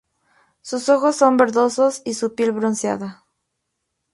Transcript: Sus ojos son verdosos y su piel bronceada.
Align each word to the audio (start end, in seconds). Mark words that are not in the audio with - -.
Sus 0.63 0.89
ojos 0.89 1.15
son 1.15 1.37
verdosos 1.37 2.01
y 2.05 2.15
su 2.15 2.33
piel 2.33 2.53
bronceada. 2.53 3.23